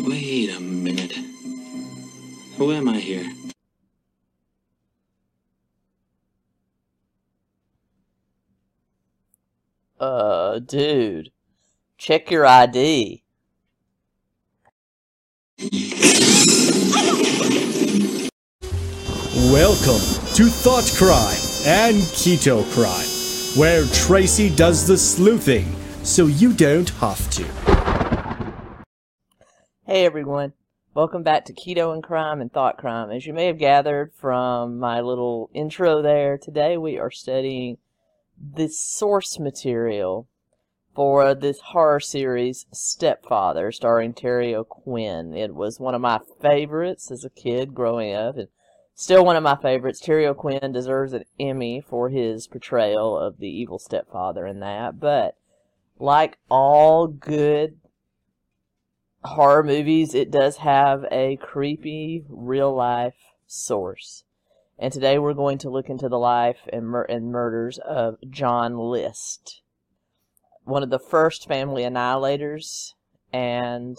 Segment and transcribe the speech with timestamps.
[0.00, 1.12] Wait a minute.
[2.56, 3.26] Who am I here?
[9.98, 11.32] Uh, dude,
[11.96, 13.24] check your ID.
[19.50, 20.04] Welcome
[20.34, 21.36] to Thought Crime
[21.66, 25.66] and Keto Crime, where Tracy does the sleuthing
[26.04, 27.67] so you don't have to.
[29.90, 30.52] Hey everyone,
[30.92, 33.10] welcome back to Keto and Crime and Thought Crime.
[33.10, 37.78] As you may have gathered from my little intro there, today we are studying
[38.38, 40.28] the source material
[40.94, 45.32] for this horror series Stepfather starring Terry O'Quinn.
[45.32, 48.48] It was one of my favorites as a kid growing up and
[48.94, 50.00] still one of my favorites.
[50.00, 55.38] Terry O'Quinn deserves an Emmy for his portrayal of the evil stepfather in that, but
[55.98, 57.78] like all good
[59.24, 64.24] horror movies, it does have a creepy real life source.
[64.78, 68.78] And today we're going to look into the life and, mur- and murders of John
[68.78, 69.62] List
[70.68, 72.92] one of the first family annihilators
[73.32, 73.96] and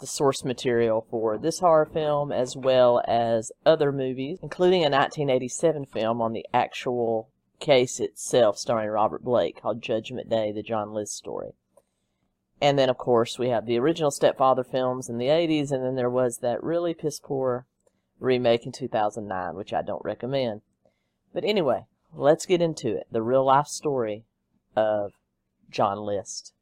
[0.00, 5.86] the source material for this horror film as well as other movies, including a 1987
[5.86, 11.16] film on the actual case itself starring Robert Blake called Judgment Day, the John List
[11.16, 11.52] story.
[12.60, 15.96] And then, of course, we have the original Stepfather films in the 80s, and then
[15.96, 17.66] there was that really piss poor
[18.18, 20.62] remake in 2009, which I don't recommend.
[21.32, 23.06] But anyway, let's get into it.
[23.10, 24.24] The real life story
[24.76, 25.12] of
[25.68, 26.52] John List.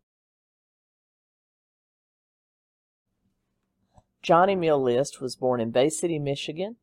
[4.23, 6.77] John Emil List was born in Bay City, Michigan,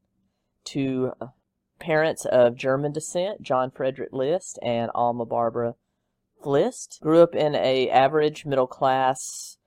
[0.66, 1.14] to
[1.80, 5.76] parents of German descent, John Frederick List and Alma Barbara
[6.46, 7.00] List.
[7.02, 9.58] Grew up in a average middle class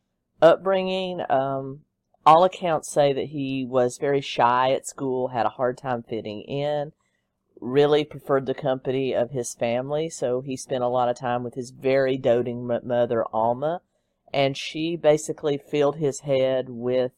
[0.40, 1.22] upbringing.
[1.28, 1.80] Um,
[2.24, 6.42] all accounts say that he was very shy at school, had a hard time fitting
[6.42, 6.92] in,
[7.60, 11.54] really preferred the company of his family, so he spent a lot of time with
[11.54, 13.80] his very doting mother, Alma,
[14.32, 17.12] and she basically filled his head with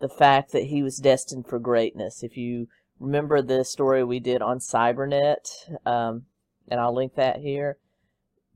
[0.00, 2.22] the fact that he was destined for greatness.
[2.22, 6.26] If you remember the story we did on Cybernet, um,
[6.68, 7.78] and I'll link that here,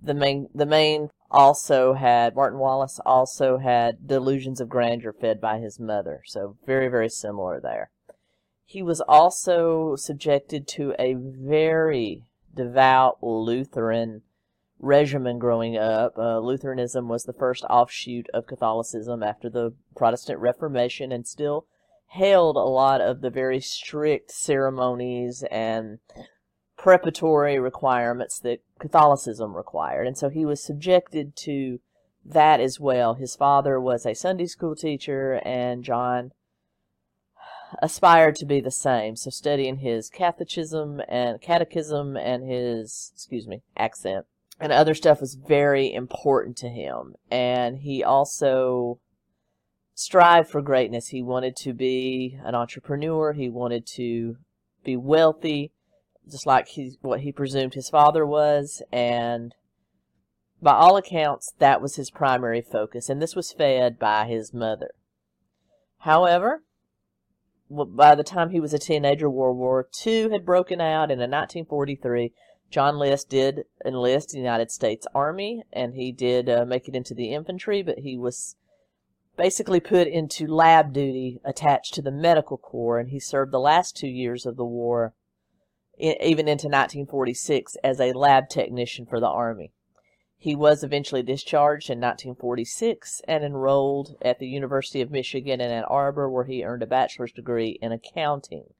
[0.03, 5.59] the main the main also had Martin Wallace also had delusions of grandeur fed by
[5.59, 7.91] his mother, so very very similar there.
[8.65, 12.25] He was also subjected to a very
[12.55, 14.23] devout Lutheran
[14.79, 16.19] regimen growing up.
[16.19, 21.67] Uh, Lutheranism was the first offshoot of Catholicism after the Protestant Reformation and still
[22.09, 25.99] held a lot of the very strict ceremonies and
[26.83, 30.05] preparatory requirements that Catholicism required.
[30.09, 31.79] And so he was subjected to
[32.25, 33.15] that as well.
[33.15, 36.33] His father was a Sunday school teacher, and John
[37.81, 39.15] aspired to be the same.
[39.15, 44.27] So studying his catechism and catechism and his, excuse me, accent
[44.59, 47.15] and other stuff was very important to him.
[47.31, 48.99] And he also
[49.95, 51.09] strived for greatness.
[51.09, 53.33] He wanted to be an entrepreneur.
[53.33, 54.37] He wanted to
[54.85, 55.71] be wealthy,
[56.31, 58.83] just like he, what he presumed his father was.
[58.93, 59.55] And
[60.61, 63.09] by all accounts, that was his primary focus.
[63.09, 64.91] And this was fed by his mother.
[65.99, 66.63] However,
[67.71, 71.31] by the time he was a teenager, World War II had broken out, and in
[71.31, 72.33] 1943,
[72.71, 76.97] John List did enlist in the United States Army, and he did uh, make it
[76.97, 78.57] into the infantry, but he was
[79.37, 83.97] basically put into lab duty attached to the medical corps, and he served the last
[83.97, 85.15] two years of the war,
[85.99, 89.73] even into 1946, as a lab technician for the Army.
[90.37, 95.85] He was eventually discharged in 1946 and enrolled at the University of Michigan in Ann
[95.85, 98.75] Arbor, where he earned a bachelor's degree in accounting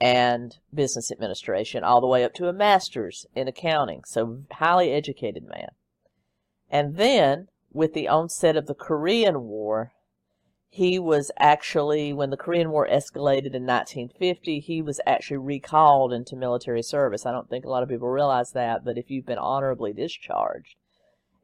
[0.00, 4.02] and business administration, all the way up to a master's in accounting.
[4.06, 5.70] So, highly educated man.
[6.70, 9.92] And then, with the onset of the Korean War,
[10.70, 16.36] he was actually, when the Korean War escalated in 1950, he was actually recalled into
[16.36, 17.24] military service.
[17.24, 20.76] I don't think a lot of people realize that, but if you've been honorably discharged,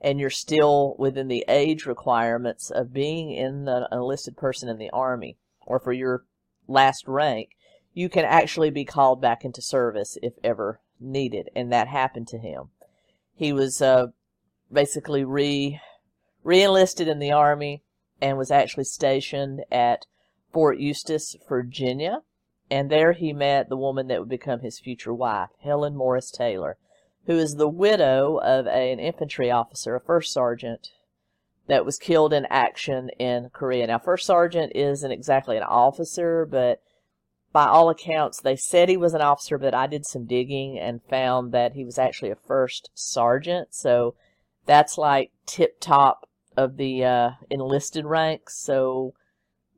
[0.01, 4.91] and you're still within the age requirements of being in the enlisted person in the
[4.91, 6.25] army or for your
[6.69, 7.57] last rank,
[7.95, 12.39] you can actually be called back into service if ever needed, and that happened to
[12.39, 12.65] him.
[13.35, 14.09] He was uh,
[14.71, 15.81] basically re
[16.43, 17.84] re-enlisted in the army
[18.25, 20.07] and was actually stationed at
[20.53, 22.23] Fort Eustis, Virginia,
[22.71, 26.77] and there he met the woman that would become his future wife, Helen Morris Taylor
[27.27, 30.89] who is the widow of a, an infantry officer, a first sergeant,
[31.67, 33.87] that was killed in action in Korea.
[33.87, 36.83] Now, first sergeant isn't exactly an officer, but
[37.53, 41.01] by all accounts, they said he was an officer, but I did some digging and
[41.09, 43.69] found that he was actually a first sergeant.
[43.71, 44.15] So
[44.67, 48.57] that's like tip top of the uh, enlisted ranks.
[48.57, 49.15] So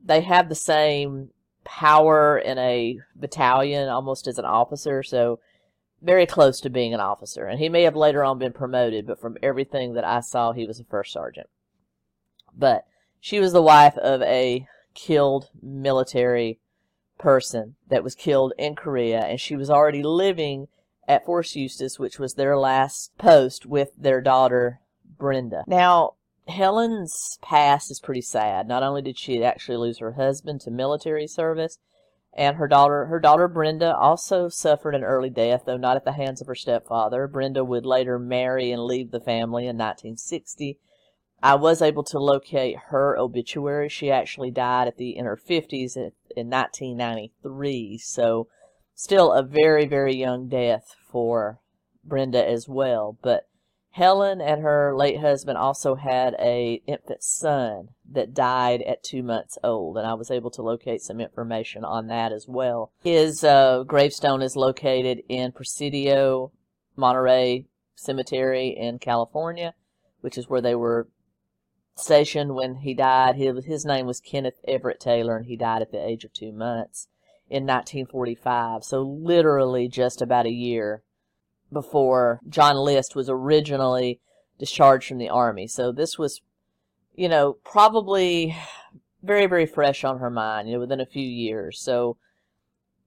[0.05, 1.31] they have the same
[1.65, 5.03] power in a battalion almost as an officer.
[5.03, 5.41] So
[6.03, 7.47] very close to being an officer.
[7.47, 10.67] And he may have later on been promoted, but from everything that I saw, he
[10.67, 11.49] was a first sergeant.
[12.57, 12.87] But
[13.21, 16.61] she was the wife of a killed military
[17.19, 20.69] person that was killed in Korea, and she was already living
[21.09, 24.81] at Fort Eustis, which was their last post with their daughter,
[25.19, 25.65] Brenda.
[25.67, 26.15] Now,
[26.49, 28.69] Helen's past is pretty sad.
[28.69, 31.79] Not only did she actually lose her husband to military service,
[32.33, 36.13] and her daughter her daughter Brenda also suffered an early death, though not at the
[36.13, 37.27] hands of her stepfather.
[37.27, 40.79] Brenda would later marry and leave the family in 1960.
[41.43, 43.89] I was able to locate her obituary.
[43.89, 48.47] She actually died at the in her 50s in 1993, so
[48.95, 51.59] still a very very young death for
[52.05, 53.19] Brenda as well.
[53.21, 53.49] But
[53.97, 59.57] Helen and her late husband also had a infant son that died at two months
[59.65, 62.93] old, and I was able to locate some information on that as well.
[63.03, 66.53] His uh, gravestone is located in Presidio
[66.95, 67.65] Monterey
[67.95, 69.73] Cemetery in California,
[70.21, 71.09] which is where they were
[71.95, 73.37] stationed when he died.
[73.37, 76.53] His, his name was Kenneth Everett Taylor, and he died at the age of two
[76.53, 77.09] months
[77.49, 78.85] in 1945.
[78.85, 81.03] So literally just about a year
[81.73, 84.21] before John List was originally
[84.59, 85.67] discharged from the army.
[85.67, 86.41] So this was,
[87.15, 88.57] you know, probably
[89.23, 91.81] very, very fresh on her mind, you know, within a few years.
[91.81, 92.17] So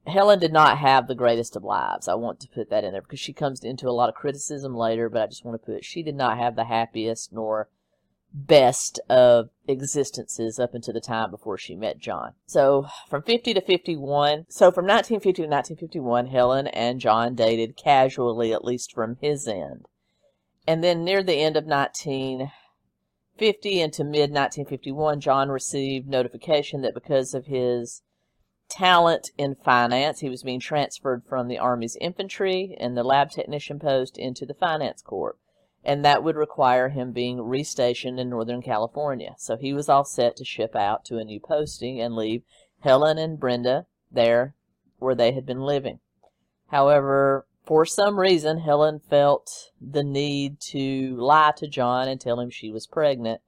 [0.08, 2.08] Helen did not have the greatest of lives.
[2.08, 4.76] I want to put that in there because she comes into a lot of criticism
[4.76, 7.70] later, but I just want to put she did not have the happiest nor
[8.34, 12.34] best of existences up until the time before she met John.
[12.46, 18.54] So from 50 to 51, so from 1950 to 1951, Helen and John dated casually,
[18.54, 19.88] at least from his end.
[20.68, 27.34] And then near the end of 1950 into mid 1951, John received notification that because
[27.34, 28.04] of his
[28.70, 33.80] talent in finance, he was being transferred from the Army's infantry and the lab technician
[33.80, 35.38] post into the finance corps
[35.84, 39.36] and that would require him being restationed in Northern California.
[39.38, 42.44] So he was all set to ship out to a new posting and leave
[42.82, 44.56] Helen and Brenda there
[44.98, 46.00] where they had been living.
[46.68, 52.50] However, for some reason, Helen felt the need to lie to John and tell him
[52.50, 53.42] she was pregnant,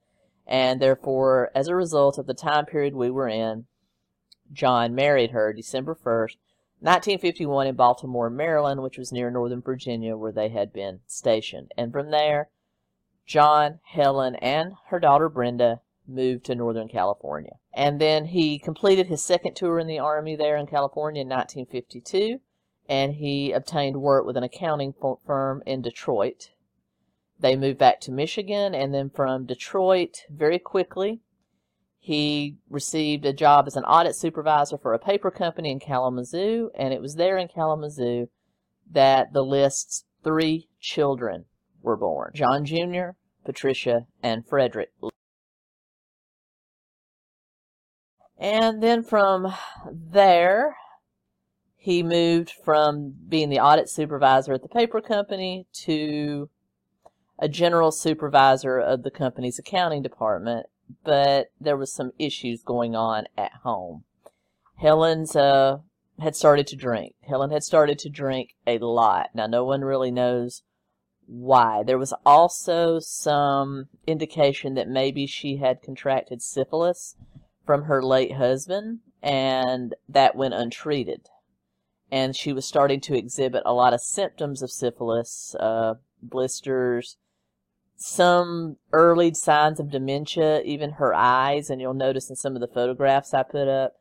[0.45, 3.65] and therefore, as a result of the time period we were in,
[4.53, 6.35] John married her December 1st,
[6.81, 11.71] 1951 in Baltimore, Maryland, which was near Northern Virginia where they had been stationed.
[11.77, 12.49] And from there,
[13.25, 17.57] John, Helen, and her daughter Brenda moved to Northern California.
[17.71, 22.39] And then he completed his second tour in the Army there in California in 1952,
[22.89, 24.93] and he obtained work with an accounting
[25.25, 26.49] firm in Detroit.
[27.39, 31.21] They moved back to Michigan, and then from Detroit, very quickly,
[32.03, 36.95] he received a job as an audit supervisor for a paper company in Kalamazoo, and
[36.95, 38.27] it was there in Kalamazoo
[38.91, 41.45] that the list's three children
[41.83, 43.11] were born John Jr.,
[43.45, 44.89] Patricia, and Frederick.
[48.39, 49.53] And then from
[49.91, 50.77] there,
[51.75, 56.49] he moved from being the audit supervisor at the paper company to
[57.37, 60.65] a general supervisor of the company's accounting department
[61.03, 64.03] but there was some issues going on at home.
[64.77, 65.79] Helen's uh,
[66.19, 67.15] had started to drink.
[67.27, 69.29] Helen had started to drink a lot.
[69.33, 70.63] Now, no one really knows
[71.25, 71.83] why.
[71.83, 77.15] There was also some indication that maybe she had contracted syphilis
[77.65, 81.29] from her late husband, and that went untreated.
[82.11, 87.17] And she was starting to exhibit a lot of symptoms of syphilis, uh, blisters,
[88.01, 92.67] some early signs of dementia, even her eyes, and you'll notice in some of the
[92.67, 93.93] photographs I put up,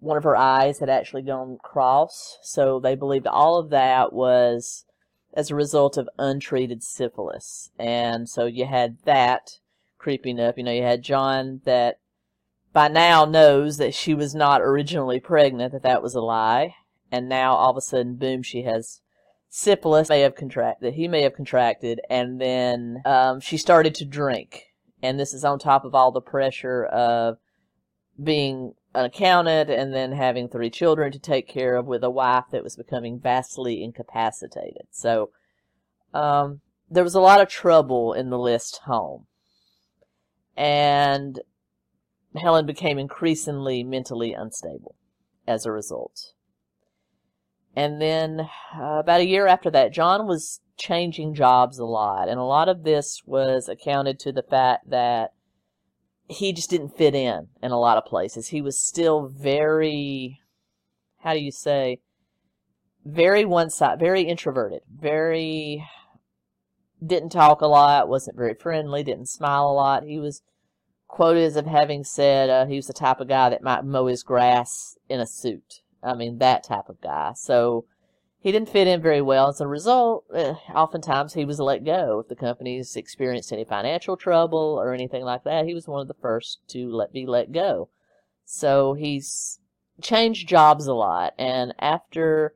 [0.00, 2.38] one of her eyes had actually gone cross.
[2.42, 4.84] So they believed all of that was
[5.32, 7.70] as a result of untreated syphilis.
[7.78, 9.58] And so you had that
[9.96, 10.58] creeping up.
[10.58, 12.00] You know, you had John that
[12.74, 16.74] by now knows that she was not originally pregnant, that that was a lie.
[17.10, 19.00] And now all of a sudden, boom, she has
[19.48, 24.64] syphilis may have contracted, he may have contracted, and then um, she started to drink.
[25.02, 27.38] And this is on top of all the pressure of
[28.22, 32.46] being an accountant and then having three children to take care of with a wife
[32.50, 34.86] that was becoming vastly incapacitated.
[34.90, 35.30] So
[36.12, 39.26] um, there was a lot of trouble in the list home.
[40.56, 41.40] and
[42.36, 44.96] Helen became increasingly mentally unstable
[45.46, 46.32] as a result.
[47.78, 52.28] And then uh, about a year after that, John was changing jobs a lot.
[52.28, 55.30] And a lot of this was accounted to the fact that
[56.26, 58.48] he just didn't fit in in a lot of places.
[58.48, 60.40] He was still very,
[61.20, 62.00] how do you say,
[63.04, 65.86] very one side, very introverted, very,
[67.00, 70.02] didn't talk a lot, wasn't very friendly, didn't smile a lot.
[70.02, 70.42] He was
[71.06, 74.06] quoted as of having said uh, he was the type of guy that might mow
[74.06, 75.82] his grass in a suit.
[76.02, 77.32] I mean, that type of guy.
[77.34, 77.86] So
[78.40, 79.48] he didn't fit in very well.
[79.48, 82.20] As a result, uh, oftentimes he was let go.
[82.20, 86.08] If the companies experienced any financial trouble or anything like that, he was one of
[86.08, 87.88] the first to let be let go.
[88.44, 89.58] So he's
[90.00, 91.34] changed jobs a lot.
[91.38, 92.54] And after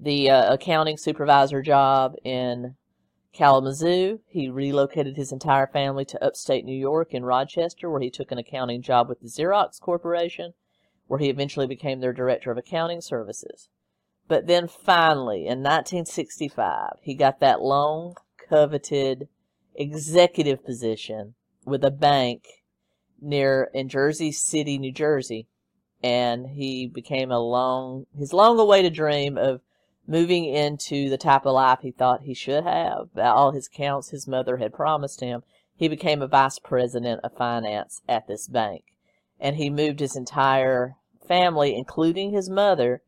[0.00, 2.76] the uh, accounting supervisor job in
[3.38, 4.20] Kalamazoo.
[4.26, 8.38] He relocated his entire family to upstate New York in Rochester, where he took an
[8.38, 10.54] accounting job with the Xerox Corporation,
[11.08, 13.68] where he eventually became their director of accounting services.
[14.28, 18.14] But then finally, in 1965, he got that long
[18.48, 19.28] coveted
[19.74, 21.34] executive position
[21.64, 22.44] with a bank
[23.20, 25.48] near in Jersey City, New Jersey,
[26.02, 29.60] and he became a long his long awaited dream of
[30.06, 33.12] moving into the type of life he thought he should have.
[33.14, 35.42] By all his counts, his mother had promised him.
[35.74, 38.84] He became a vice president of finance at this bank.
[39.40, 43.02] And he moved his entire family, including his mother,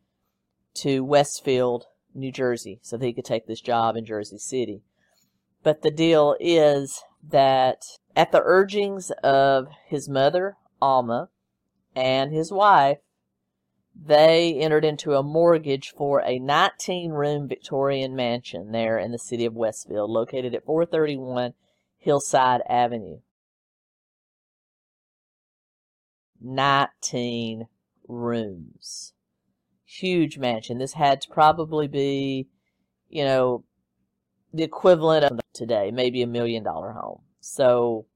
[0.74, 4.82] to Westfield, New Jersey, so that he could take this job in Jersey City.
[5.62, 7.82] But the deal is that
[8.16, 11.28] at the urgings of his mother, Alma,
[11.94, 12.98] and his wife,
[13.94, 19.44] they entered into a mortgage for a 19 room Victorian mansion there in the city
[19.44, 21.54] of Westfield, located at 431
[21.98, 23.18] Hillside Avenue.
[26.40, 27.66] 19
[28.08, 29.12] rooms.
[29.84, 30.78] Huge mansion.
[30.78, 32.48] This had to probably be,
[33.08, 33.64] you know,
[34.52, 37.22] the equivalent of today, maybe a million dollar home.
[37.40, 38.06] So,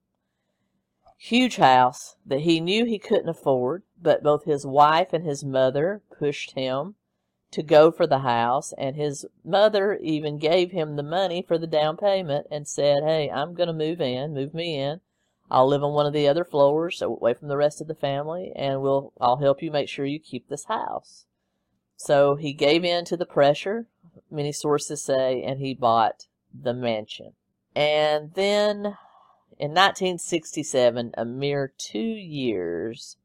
[1.16, 6.02] huge house that he knew he couldn't afford but both his wife and his mother
[6.16, 6.94] pushed him
[7.50, 11.68] to go for the house, and his mother even gave him the money for the
[11.68, 15.00] down payment and said, Hey, I'm going to move in, move me in.
[15.50, 18.52] I'll live on one of the other floors away from the rest of the family,
[18.56, 21.26] and we'll, I'll help you make sure you keep this house.
[21.96, 23.86] So he gave in to the pressure,
[24.30, 27.34] many sources say, and he bought the mansion.
[27.74, 28.96] And then
[29.58, 33.16] in 1967, a mere two years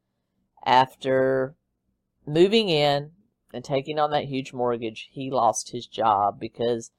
[0.66, 1.56] after
[2.26, 3.12] moving in
[3.54, 6.92] and taking on that huge mortgage, he lost his job because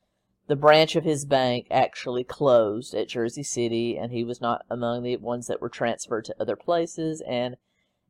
[0.50, 5.04] the branch of his bank actually closed at Jersey City and he was not among
[5.04, 7.57] the ones that were transferred to other places and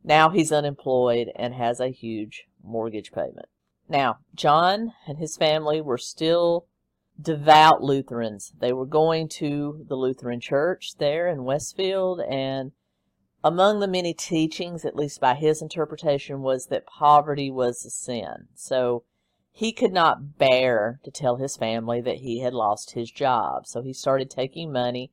[0.03, 3.45] now he's unemployed and has a huge mortgage payment.
[3.91, 6.65] Now, John and his family were still
[7.21, 8.55] devout Lutherans.
[8.59, 12.73] They were going to the Lutheran church there in Westfield and
[13.45, 18.49] among the many teachings, at least by his interpretation, was that poverty was a sin.
[18.55, 19.05] So
[19.53, 23.67] he could not bear to tell his family that he had lost his job.
[23.67, 25.11] So he started taking money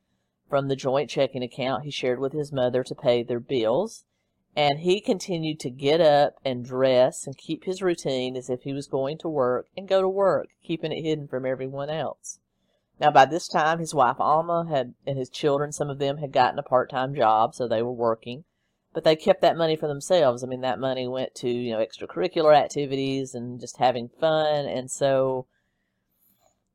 [0.49, 4.05] from the joint checking account he shared with his mother to pay their bills.
[4.55, 8.73] And he continued to get up and dress and keep his routine as if he
[8.73, 12.39] was going to work and go to work, keeping it hidden from everyone else.
[12.99, 16.31] Now, by this time, his wife Alma had and his children, some of them had
[16.31, 18.45] gotten a part-time job, so they were working,
[18.97, 20.43] but they kept that money for themselves.
[20.43, 24.89] I mean, that money went to you know extracurricular activities and just having fun, and
[24.89, 25.45] so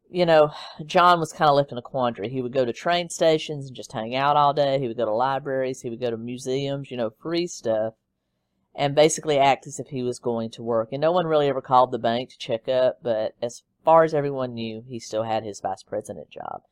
[0.09, 0.53] you know,
[0.87, 2.29] John was kind of left in a quandary.
[2.29, 4.79] He would go to train stations and just hang out all day.
[4.79, 5.81] He would go to libraries.
[5.81, 7.95] He would go to museums, you know, free stuff,
[8.73, 10.91] and basically act as if he was going to work.
[10.93, 14.15] And no one really ever called the bank to check up, but as far as
[14.15, 16.63] everyone knew, he still had his vice president job.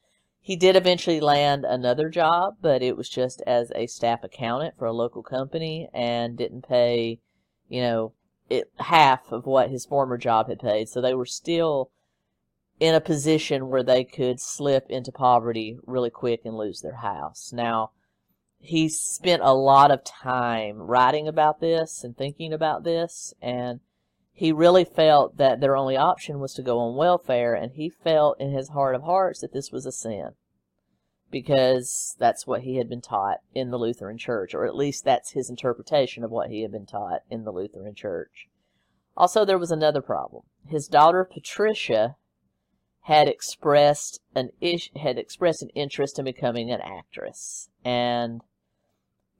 [0.40, 4.86] He did eventually land another job, but it was just as a staff accountant for
[4.86, 7.20] a local company and didn't pay,
[7.68, 8.12] you know,
[8.48, 10.88] it half of what his former job had paid.
[10.88, 11.90] So they were still
[12.80, 17.52] in a position where they could slip into poverty really quick and lose their house.
[17.52, 17.90] Now,
[18.58, 23.80] he spent a lot of time writing about this and thinking about this and
[24.40, 28.40] he really felt that their only option was to go on welfare, and he felt
[28.40, 30.30] in his heart of hearts that this was a sin
[31.30, 35.32] because that's what he had been taught in the Lutheran Church, or at least that's
[35.32, 38.48] his interpretation of what he had been taught in the Lutheran Church.
[39.14, 40.44] Also, there was another problem.
[40.66, 42.16] His daughter Patricia
[43.02, 47.68] had expressed an ish, had expressed an interest in becoming an actress.
[47.84, 48.40] And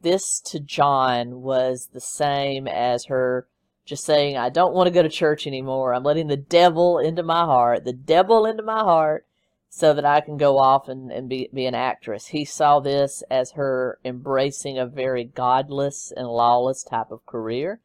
[0.03, 3.47] this to John was the same as her
[3.91, 5.93] just saying, I don't want to go to church anymore.
[5.93, 9.27] I'm letting the devil into my heart, the devil into my heart,
[9.69, 12.29] so that I can go off and, and be, be an actress.
[12.29, 17.81] He saw this as her embracing a very godless and lawless type of career.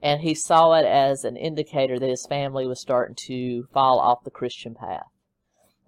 [0.00, 4.22] And he saw it as an indicator that his family was starting to fall off
[4.22, 5.10] the Christian path.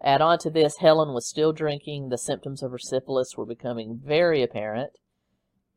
[0.03, 2.09] Add on to this, Helen was still drinking.
[2.09, 4.99] The symptoms of her syphilis were becoming very apparent.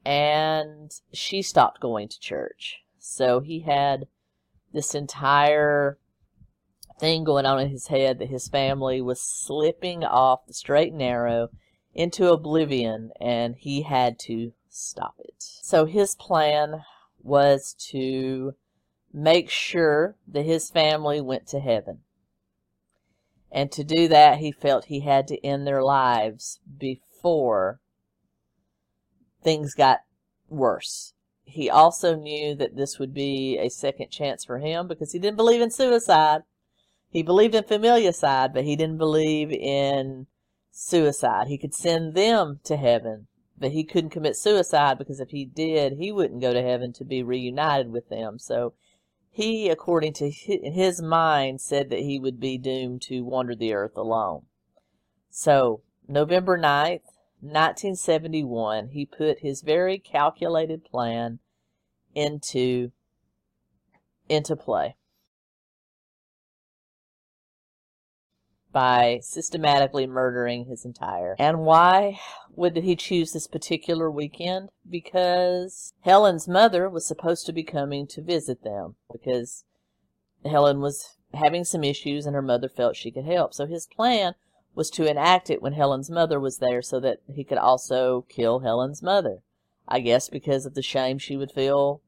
[0.04, 2.83] And she stopped going to church.
[3.06, 4.08] So he had
[4.72, 6.00] this entire
[7.00, 11.00] thing going on in his head that his family was slipping off the straight and
[11.00, 11.50] narrow
[11.94, 15.36] into oblivion and he had to stop it.
[15.38, 16.86] So his plan
[17.22, 18.56] was to
[19.12, 22.00] make sure that his family went to heaven.
[23.52, 27.82] And to do that, he felt he had to end their lives before
[29.44, 30.00] things got
[30.48, 31.13] worse.
[31.46, 35.38] He also knew that this would be a second chance for him because he didn't
[35.38, 36.42] believe in suicide.
[37.10, 40.28] He believed in familicide, but he didn't believe in
[40.72, 41.48] suicide.
[41.48, 45.94] He could send them to heaven, but he couldn't commit suicide because if he did,
[45.94, 48.40] he wouldn't go to heaven to be reunited with them.
[48.40, 48.74] So
[49.30, 53.98] he, according to his mind, said that he would be doomed to wander the earth
[53.98, 54.44] alone.
[55.30, 57.02] So, November 9th,
[57.44, 61.40] 1971, he put his very calculated plan
[62.16, 62.92] into
[64.30, 64.96] into play
[68.72, 71.36] by systematically murdering his entire.
[71.38, 72.20] And why
[72.56, 74.70] would he choose this particular weekend?
[74.90, 79.64] Because Helen's mother was supposed to be coming to visit them because
[80.44, 83.54] Helen was having some issues and her mother felt she could help.
[83.54, 84.34] So his plan
[84.76, 88.60] was to enact it when Helen's mother was there so that he could also kill
[88.60, 89.40] Helen's mother.
[89.88, 92.02] I guess because of the shame she would feel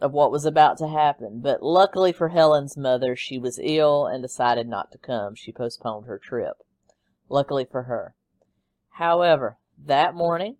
[0.00, 1.40] of what was about to happen.
[1.40, 5.34] But luckily for Helen's mother, she was ill and decided not to come.
[5.34, 6.62] She postponed her trip.
[7.28, 8.14] Luckily for her.
[8.92, 10.56] However, that morning,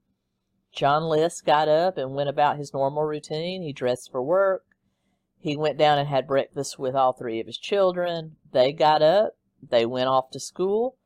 [0.72, 3.62] John List got up and went about his normal routine.
[3.62, 4.64] He dressed for work.
[5.38, 8.36] He went down and had breakfast with all three of his children.
[8.52, 9.36] They got up.
[9.62, 10.96] They went off to school.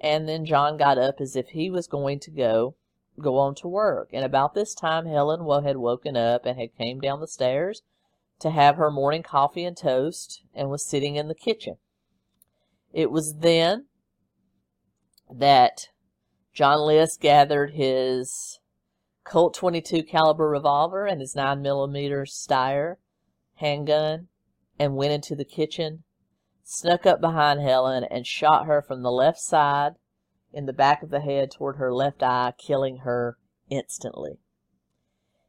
[0.00, 2.76] And then John got up as if he was going to go
[3.20, 4.10] go on to work.
[4.12, 7.82] And about this time, Helen had woken up and had came down the stairs
[8.40, 11.76] to have her morning coffee and toast and was sitting in the kitchen.
[12.92, 13.86] It was then
[15.30, 15.88] that
[16.52, 18.58] John List gathered his
[19.24, 22.96] Colt 22 caliber revolver and his 9 millimeter Steyr
[23.56, 24.28] handgun
[24.78, 26.04] and went into the kitchen
[26.70, 29.94] snuck up behind Helen and shot her from the left side
[30.52, 33.36] in the back of the head toward her left eye, killing her
[33.68, 34.38] instantly.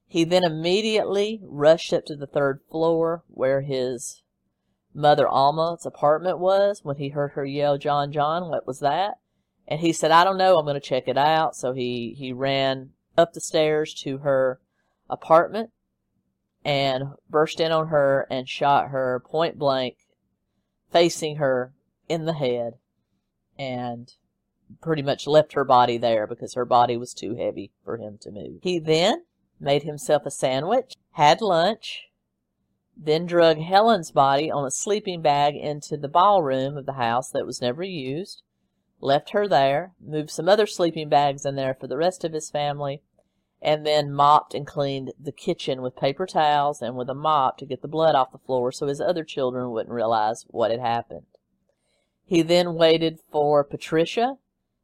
[0.07, 4.23] He then immediately rushed up to the third floor where his
[4.95, 9.19] mother Alma's apartment was when he heard her yell, John, John, what was that?
[9.67, 11.55] And he said, I don't know, I'm going to check it out.
[11.55, 14.59] So he, he ran up the stairs to her
[15.07, 15.69] apartment
[16.65, 19.97] and burst in on her and shot her point blank
[20.91, 21.73] facing her
[22.07, 22.73] in the head
[23.57, 24.13] and
[24.81, 28.31] pretty much left her body there because her body was too heavy for him to
[28.31, 28.59] move.
[28.63, 29.23] He then
[29.59, 32.07] made himself a sandwich, had lunch,
[32.95, 37.45] then drug Helen's body on a sleeping bag into the ballroom of the house that
[37.45, 38.43] was never used,
[38.99, 42.49] left her there, moved some other sleeping bags in there for the rest of his
[42.49, 43.01] family,
[43.61, 47.65] and then mopped and cleaned the kitchen with paper towels and with a mop to
[47.65, 51.25] get the blood off the floor so his other children wouldn't realize what had happened.
[52.25, 54.37] He then waited for Patricia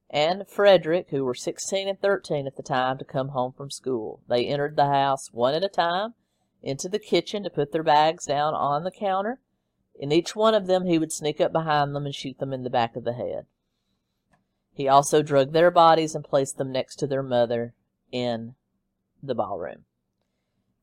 [0.09, 4.21] and Frederick, who were 16 and 13 at the time, to come home from school.
[4.27, 6.13] They entered the house one at a time
[6.61, 9.39] into the kitchen to put their bags down on the counter.
[9.99, 12.63] In each one of them, he would sneak up behind them and shoot them in
[12.63, 13.45] the back of the head.
[14.73, 17.73] He also drugged their bodies and placed them next to their mother
[18.11, 18.55] in
[19.21, 19.85] the ballroom.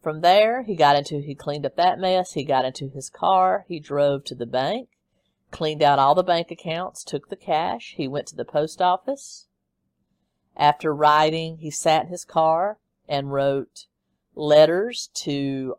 [0.03, 2.35] From there, he got into, he cleaned up that mess.
[2.35, 3.65] He got into his car.
[3.69, 4.91] He drove to the bank,
[5.51, 7.95] cleaned out all the bank accounts, took the cash.
[7.97, 9.47] He went to the post office.
[10.57, 13.87] After writing, he sat in his car and wrote
[14.35, 15.75] letters to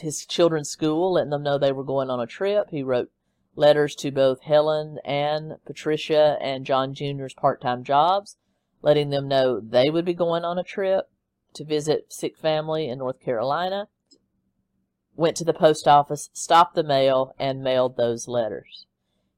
[0.00, 2.70] his children's school, letting them know they were going on a trip.
[2.70, 3.10] He wrote
[3.54, 8.36] letters to both Helen and Patricia and John Jr.'s part-time jobs,
[8.80, 11.10] letting them know they would be going on a trip
[11.54, 13.88] to visit sick family in North Carolina,
[15.16, 18.86] went to the post office, stopped the mail, and mailed those letters.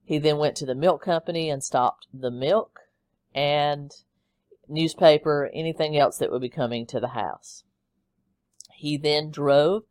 [0.04, 2.80] He then went to the milk company and stopped the milk
[3.34, 3.92] and
[4.68, 7.64] newspaper, anything else that would be coming to the house.
[8.72, 9.84] He then drove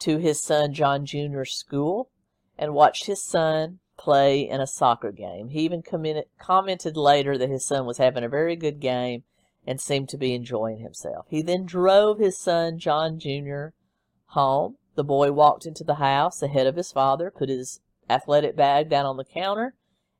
[0.00, 2.10] to his son John Jr.'s school
[2.58, 5.48] and watched his son play in a soccer game.
[5.48, 9.24] He even commented, later that his son was having a very good game
[9.66, 11.26] and seemed to be enjoying himself.
[11.28, 13.68] He then drove his son John Jr.
[14.28, 14.76] home.
[14.94, 19.06] The boy walked into the house ahead of his father, put his athletic bag down
[19.06, 19.74] on the counter,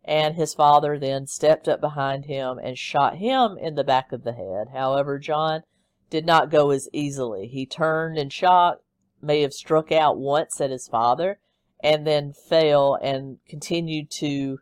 [0.04, 4.24] and his father then stepped up behind him and shot him in the back of
[4.24, 4.68] the head.
[4.72, 5.62] However, John
[6.08, 7.46] did not go as easily.
[7.48, 8.78] He turned and shot,
[9.20, 11.38] may have struck out once at his father,
[11.82, 14.58] and then fell and continued to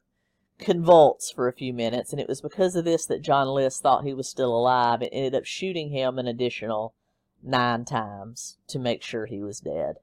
[0.58, 2.12] convulse for a few minutes.
[2.12, 5.10] And it was because of this that John List thought he was still alive and
[5.12, 6.94] ended up shooting him an additional
[7.42, 9.96] nine times to make sure he was dead.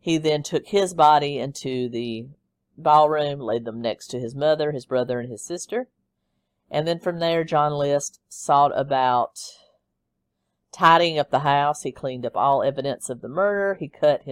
[0.00, 2.26] He then took his body into the
[2.76, 5.88] ballroom, laid them next to his mother, his brother, and his sister.
[6.70, 9.38] And then from there, John List sought about
[10.72, 11.82] tidying up the house.
[11.82, 13.74] He cleaned up all evidence of the murder.
[13.74, 14.22] He cut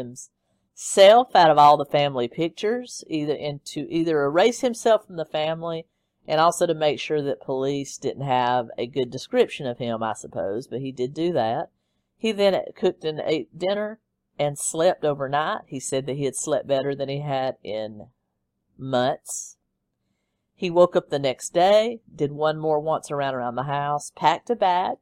[0.82, 5.24] himself out of all the family pictures, either and to either erase himself from the
[5.24, 5.86] family
[6.26, 10.12] and also to make sure that police didn't have a good description of him, I
[10.12, 11.70] suppose, but he did do that.
[12.18, 14.00] He then cooked and ate dinner
[14.40, 15.62] and slept overnight.
[15.68, 18.08] He said that he had slept better than he had in
[18.76, 19.56] months.
[20.52, 24.50] He woke up the next day, did one more once around around the house, packed
[24.50, 24.96] a bag,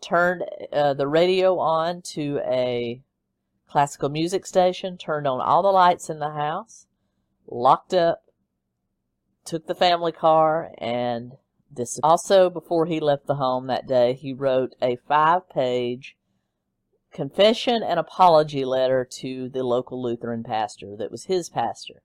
[0.00, 3.02] turned uh, the radio on to a
[3.68, 6.86] classical music station, turned on all the lights in the house,
[7.46, 8.24] locked up,
[9.44, 11.32] took the family car, and
[12.02, 16.16] also before he left the home that day, he wrote a five-page
[17.12, 22.02] confession and apology letter to the local Lutheran pastor that was his pastor.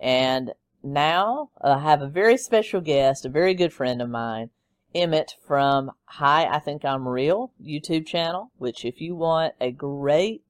[0.00, 4.50] And now uh, I have a very special guest, a very good friend of mine,
[4.94, 10.42] Emmett from Hi, I Think I'm Real YouTube channel, which if you want a great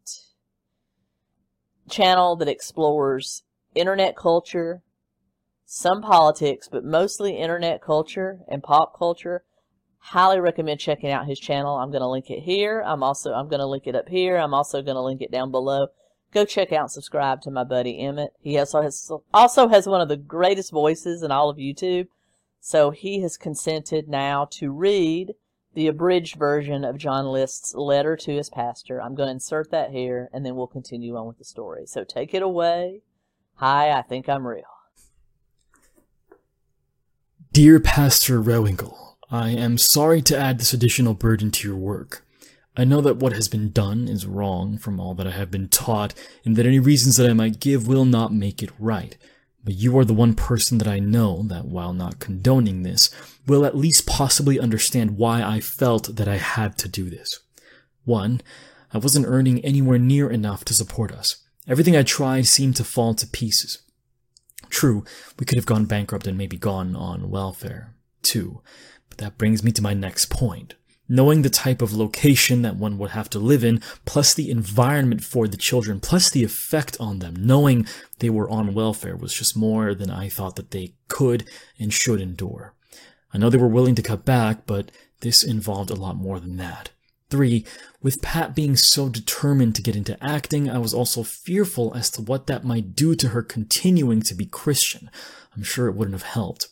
[1.88, 3.42] channel that explores
[3.74, 4.82] internet culture,
[5.64, 9.44] some politics, but mostly internet culture and pop culture,
[9.98, 11.76] highly recommend checking out his channel.
[11.76, 12.82] I'm going to link it here.
[12.84, 14.36] I'm also I'm going to link it up here.
[14.36, 15.88] I'm also going to link it down below.
[16.32, 18.32] Go check out subscribe to my buddy Emmett.
[18.40, 22.08] He also has also has one of the greatest voices in all of YouTube.
[22.60, 25.34] So he has consented now to read
[25.74, 29.00] the abridged version of John List's letter to his pastor.
[29.00, 31.86] I'm going to insert that here and then we'll continue on with the story.
[31.86, 33.02] So take it away.
[33.56, 34.64] Hi, I think I'm real.
[37.52, 38.96] Dear Pastor Rehwinkel,
[39.30, 42.24] I am sorry to add this additional burden to your work.
[42.74, 45.68] I know that what has been done is wrong from all that I have been
[45.68, 49.18] taught, and that any reasons that I might give will not make it right.
[49.64, 53.10] But you are the one person that I know that, while not condoning this,
[53.46, 57.40] will at least possibly understand why I felt that I had to do this.
[58.04, 58.40] One,
[58.92, 61.36] I wasn't earning anywhere near enough to support us.
[61.68, 63.78] Everything I tried seemed to fall to pieces.
[64.68, 65.04] True,
[65.38, 67.94] we could have gone bankrupt and maybe gone on welfare.
[68.22, 68.62] Two,
[69.08, 70.74] but that brings me to my next point.
[71.14, 75.22] Knowing the type of location that one would have to live in, plus the environment
[75.22, 77.86] for the children, plus the effect on them, knowing
[78.20, 81.44] they were on welfare was just more than I thought that they could
[81.78, 82.72] and should endure.
[83.34, 86.56] I know they were willing to cut back, but this involved a lot more than
[86.56, 86.92] that.
[87.28, 87.66] Three,
[88.02, 92.22] with Pat being so determined to get into acting, I was also fearful as to
[92.22, 95.10] what that might do to her continuing to be Christian.
[95.54, 96.68] I'm sure it wouldn't have helped.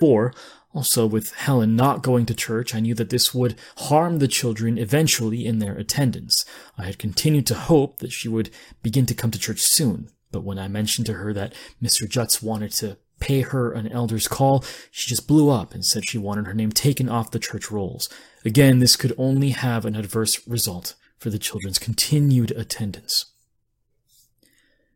[0.00, 0.32] Four,
[0.74, 4.78] also with Helen not going to church, I knew that this would harm the children
[4.78, 6.44] eventually in their attendance.
[6.78, 8.50] I had continued to hope that she would
[8.82, 12.08] begin to come to church soon, but when I mentioned to her that Mr.
[12.08, 16.18] Jutz wanted to pay her an elder's call, she just blew up and said she
[16.18, 18.08] wanted her name taken off the church rolls.
[18.44, 23.26] Again, this could only have an adverse result for the children's continued attendance.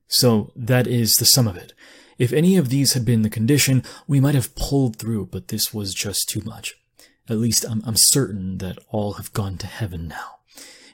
[0.08, 1.72] So that is the sum of it.
[2.18, 5.74] If any of these had been the condition, we might have pulled through, but this
[5.74, 6.74] was just too much.
[7.28, 10.36] At least I'm, I'm certain that all have gone to heaven now.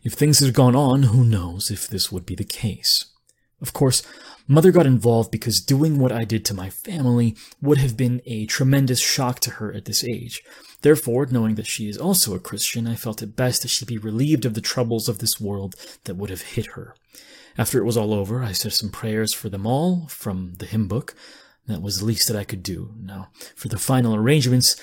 [0.03, 3.07] If things had gone on, who knows if this would be the case.
[3.61, 4.03] Of course,
[4.49, 8.47] Mother got involved because doing what I did to my family would have been a
[8.47, 10.43] tremendous shock to her at this age.
[10.83, 13.99] Therefore, knowing that she is also a Christian, I felt it best that she be
[13.99, 16.95] relieved of the troubles of this world that would have hit her.
[17.57, 20.89] After it was all over, I said some prayers for them all from the hymn
[20.89, 21.15] book.
[21.67, 22.95] That was the least that I could do.
[22.99, 24.75] Now, for the final arrangements,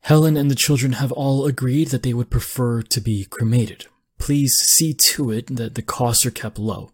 [0.00, 3.86] Helen and the children have all agreed that they would prefer to be cremated.
[4.18, 6.90] Please see to it that the costs are kept low.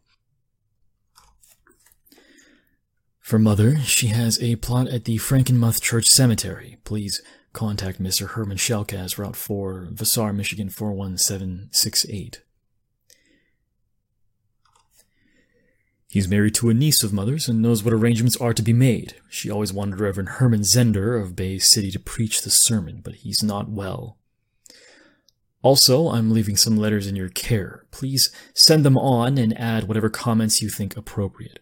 [3.20, 6.76] For Mother, she has a plot at the Frankenmuth Church Cemetery.
[6.84, 7.22] Please
[7.54, 8.30] contact Mr.
[8.30, 12.42] Herman Shelkaz, Route 4, Vassar, Michigan 41768.
[16.14, 19.14] He's married to a niece of Mother's and knows what arrangements are to be made.
[19.28, 23.42] She always wanted Reverend Herman Zehnder of Bay City to preach the sermon, but he's
[23.42, 24.18] not well.
[25.64, 27.87] Also, I'm leaving some letters in your care.
[27.90, 31.59] Please send them on and add whatever comments you think appropriate.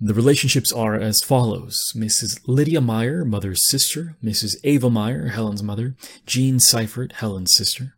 [0.00, 2.40] The relationships are as follows Mrs.
[2.46, 4.56] Lydia Meyer, mother's sister, Mrs.
[4.64, 7.94] Ava Meyer, Helen's mother, Jean Seifert, Helen's sister.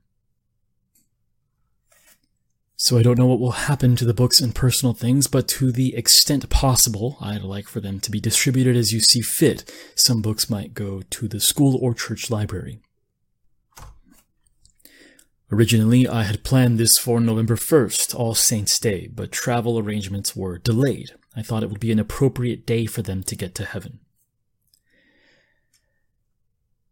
[2.74, 5.70] So I don't know what will happen to the books and personal things, but to
[5.70, 9.72] the extent possible, I'd like for them to be distributed as you see fit.
[9.94, 12.80] Some books might go to the school or church library.
[15.50, 20.58] Originally, I had planned this for November 1st, All Saints' Day, but travel arrangements were
[20.58, 21.12] delayed.
[21.34, 24.00] I thought it would be an appropriate day for them to get to heaven.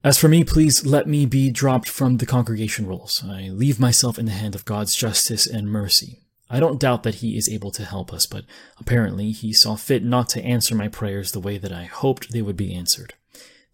[0.02, 3.22] As for me, please let me be dropped from the congregation rolls.
[3.26, 6.22] I leave myself in the hand of God's justice and mercy.
[6.48, 8.44] I don't doubt that He is able to help us, but
[8.78, 12.40] apparently He saw fit not to answer my prayers the way that I hoped they
[12.40, 13.14] would be answered.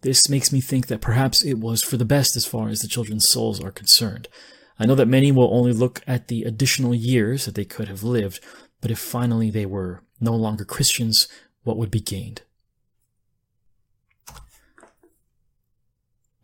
[0.01, 2.89] This makes me think that perhaps it was for the best as far as the
[2.89, 4.27] children's souls are concerned.
[4.79, 8.03] I know that many will only look at the additional years that they could have
[8.03, 8.39] lived,
[8.81, 11.27] but if finally they were no longer Christians,
[11.63, 12.41] what would be gained?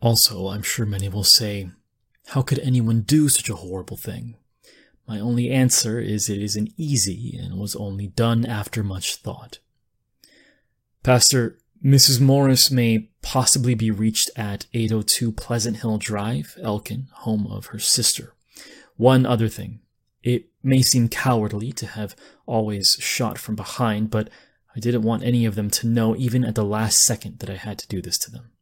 [0.00, 1.70] Also, I'm sure many will say,
[2.28, 4.36] How could anyone do such a horrible thing?
[5.06, 9.58] My only answer is it isn't easy and was only done after much thought.
[11.02, 12.20] Pastor, Mrs.
[12.20, 18.34] Morris may possibly be reached at 802 Pleasant Hill Drive, Elkin, home of her sister.
[18.96, 19.80] One other thing.
[20.22, 22.14] It may seem cowardly to have
[22.46, 24.28] always shot from behind, but
[24.76, 27.56] I didn't want any of them to know, even at the last second, that I
[27.56, 28.52] had to do this to them.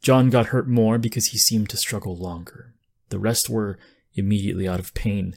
[0.00, 2.74] John got hurt more because he seemed to struggle longer.
[3.10, 3.78] The rest were
[4.14, 5.36] immediately out of pain.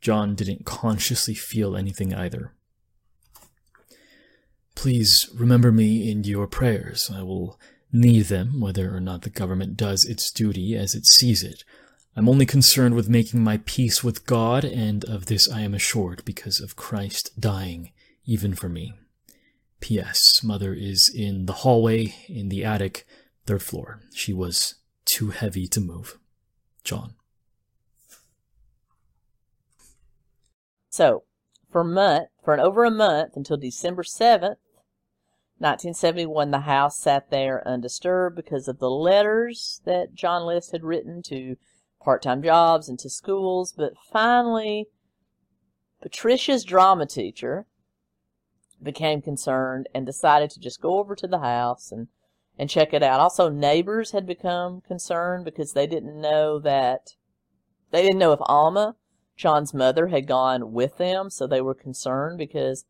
[0.00, 2.54] John didn't consciously feel anything either.
[4.80, 7.10] Please remember me in your prayers.
[7.14, 7.60] I will
[7.92, 11.64] need them, whether or not the government does its duty as it sees it.
[12.16, 16.24] I'm only concerned with making my peace with God, and of this I am assured
[16.24, 17.92] because of Christ dying,
[18.24, 18.94] even for me.
[19.80, 20.42] P.S.
[20.42, 23.06] Mother is in the hallway, in the attic,
[23.44, 24.00] Third floor.
[24.14, 26.18] She was too heavy to move.
[26.84, 27.16] John.
[30.88, 31.24] So,
[31.70, 34.56] for a month, for an over a month until December 7th,
[35.60, 41.22] 1971, the house sat there undisturbed because of the letters that John List had written
[41.24, 41.56] to
[42.02, 43.74] part-time jobs and to schools.
[43.76, 44.88] But finally,
[46.00, 47.66] Patricia's drama teacher
[48.82, 52.08] became concerned and decided to just go over to the house and
[52.58, 53.20] and check it out.
[53.20, 57.14] Also, neighbors had become concerned because they didn't know that
[57.90, 58.96] they didn't know if Alma,
[59.36, 62.84] John's mother, had gone with them, so they were concerned because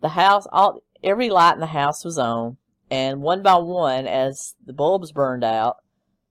[0.00, 2.56] the house, all every light in the house was on,
[2.90, 5.76] and one by one, as the bulbs burned out,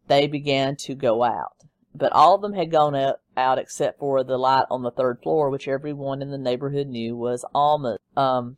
[0.08, 1.64] they began to go out.
[1.96, 2.96] But all of them had gone
[3.38, 7.16] out, except for the light on the third floor, which everyone in the neighborhood knew
[7.16, 8.00] was Alma's.
[8.18, 8.58] Um,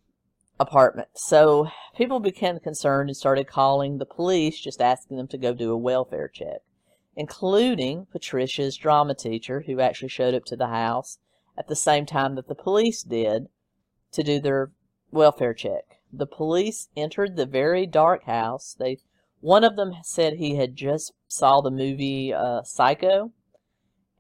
[0.59, 1.09] apartment.
[1.15, 5.71] So people became concerned and started calling the police, just asking them to go do
[5.71, 6.61] a welfare check,
[7.15, 11.19] including Patricia's drama teacher, who actually showed up to the house
[11.57, 13.47] at the same time that the police did
[14.11, 14.71] to do their
[15.11, 15.94] welfare check.
[16.11, 18.75] The police entered the very dark house.
[18.77, 18.99] They
[19.41, 23.31] one of them said he had just saw the movie uh, Psycho,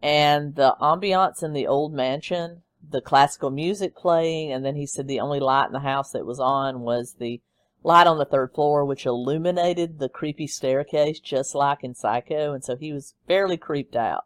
[0.01, 5.07] and the ambiance in the old mansion the classical music playing, and then he said
[5.07, 7.41] the only light in the house that was on was the
[7.83, 12.63] light on the third floor, which illuminated the creepy staircase just like in Psycho, and
[12.63, 14.25] so he was fairly creeped out.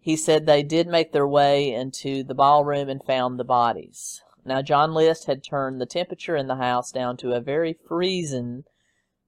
[0.00, 4.22] He said they did make their way into the ballroom and found the bodies.
[4.44, 8.64] Now, John List had turned the temperature in the house down to a very freezing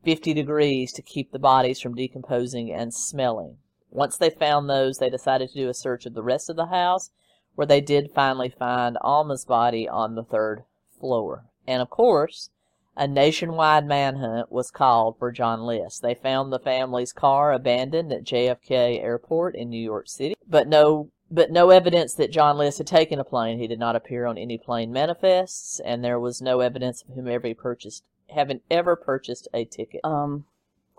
[0.04, 3.58] 50 degrees to keep the bodies from decomposing and smelling.
[3.90, 6.66] Once they found those, they decided to do a search of the rest of the
[6.66, 7.10] house
[7.54, 10.64] where they did finally find Alma's body on the third
[10.98, 11.44] floor.
[11.66, 12.50] And of course,
[12.96, 16.02] a nationwide manhunt was called for John List.
[16.02, 21.10] They found the family's car abandoned at JFK Airport in New York City, but no
[21.32, 23.58] but no evidence that John List had taken a plane.
[23.58, 27.48] He did not appear on any plane manifests, and there was no evidence of whomever
[27.48, 30.02] he purchased having ever purchased a ticket.
[30.04, 30.44] Um,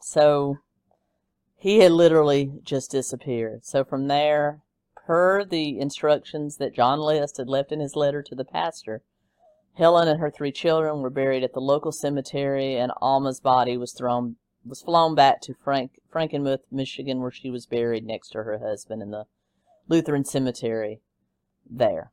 [0.01, 0.57] so
[1.55, 3.63] he had literally just disappeared.
[3.63, 4.61] So from there,
[4.95, 9.03] per the instructions that John List had left in his letter to the pastor,
[9.75, 13.93] Helen and her three children were buried at the local cemetery, and Alma's body was
[13.93, 18.59] thrown was flown back to Frank Frankenmuth, Michigan, where she was buried next to her
[18.59, 19.25] husband in the
[19.87, 21.01] Lutheran cemetery
[21.69, 22.11] there.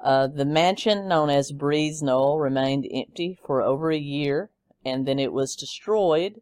[0.00, 4.50] Uh, the mansion known as Breeze Knoll remained empty for over a year,
[4.84, 6.40] and then it was destroyed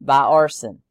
[0.00, 0.82] by arson.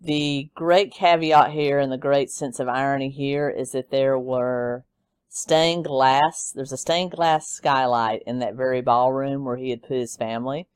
[0.00, 4.86] The great caveat here and the great sense of irony here is that there were
[5.28, 9.98] stained glass, there's a stained glass skylight in that very ballroom where he had put
[9.98, 10.66] his family.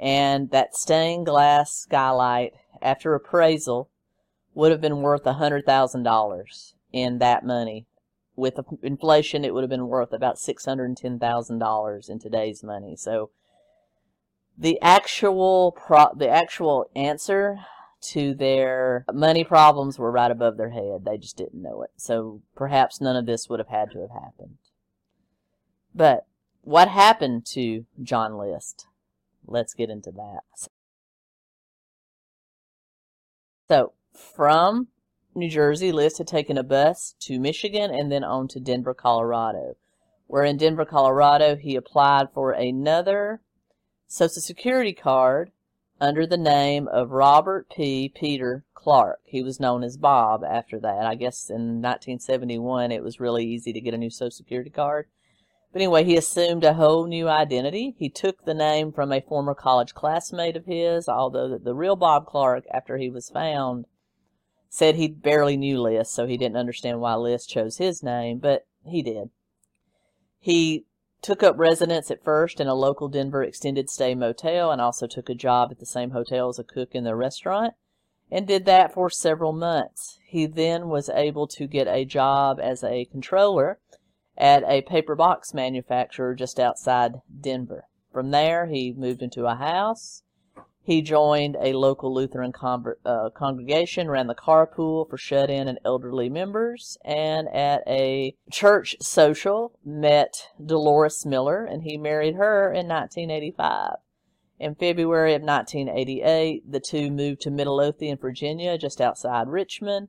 [0.00, 3.90] And that stained glass skylight, after appraisal,
[4.54, 7.86] would have been worth a hundred thousand dollars in that money.
[8.34, 12.18] With inflation, it would have been worth about six hundred and ten thousand dollars in
[12.18, 12.96] today's money.
[12.96, 13.30] So,
[14.56, 17.58] the actual pro- the actual answer
[18.02, 21.04] to their money problems were right above their head.
[21.04, 21.90] They just didn't know it.
[21.96, 24.58] So perhaps none of this would have had to have happened.
[25.94, 26.26] But
[26.62, 28.86] what happened to John List?
[29.46, 30.68] Let's get into that.
[33.68, 34.88] So from
[35.34, 39.76] New Jersey, List had taken a bus to Michigan and then on to Denver, Colorado.
[40.26, 43.40] Where in Denver, Colorado, he applied for another
[44.06, 45.52] Social Security card
[46.00, 48.08] under the name of Robert P.
[48.08, 49.20] Peter Clark.
[49.24, 51.06] He was known as Bob after that.
[51.06, 55.06] I guess in 1971 it was really easy to get a new Social Security card.
[55.72, 57.94] But anyway, he assumed a whole new identity.
[57.96, 62.26] He took the name from a former college classmate of his, although the real Bob
[62.26, 63.86] Clark, after he was found,
[64.74, 68.66] said he barely knew List, so he didn't understand why List chose his name, but
[68.86, 69.28] he did.
[70.38, 70.86] He
[71.20, 75.28] took up residence at first in a local Denver extended stay motel and also took
[75.28, 77.74] a job at the same hotel as a cook in the restaurant
[78.30, 80.18] and did that for several months.
[80.26, 83.78] He then was able to get a job as a controller
[84.38, 87.88] at a paper box manufacturer just outside Denver.
[88.10, 90.22] From there, he moved into a house
[90.84, 92.52] he joined a local Lutheran
[93.04, 98.96] uh, congregation, ran the carpool for shut in and elderly members, and at a church
[99.00, 103.96] social met Dolores Miller, and he married her in 1985.
[104.58, 110.08] In February of 1988, the two moved to Midlothian, Virginia, just outside Richmond,